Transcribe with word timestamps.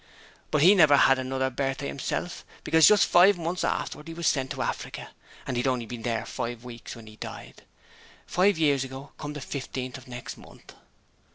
'But 0.49 0.63
he 0.63 0.73
never 0.73 0.97
had 0.97 1.19
another 1.19 1.51
birthday 1.51 1.85
himself, 1.87 2.43
because 2.63 2.87
just 2.87 3.05
five 3.05 3.37
months 3.37 3.63
afterwards 3.63 4.07
he 4.07 4.15
were 4.15 4.23
sent 4.23 4.53
out 4.53 4.55
to 4.55 4.61
Africa, 4.63 5.11
and 5.45 5.55
he'd 5.55 5.67
only 5.67 5.85
been 5.85 6.01
there 6.01 6.25
five 6.25 6.63
weeks 6.63 6.95
when 6.95 7.05
he 7.05 7.17
died. 7.17 7.61
Five 8.25 8.57
years 8.57 8.83
ago, 8.83 9.11
come 9.19 9.33
the 9.33 9.41
fifteenth 9.41 9.99
of 9.99 10.07
next 10.07 10.37
month.' 10.39 10.73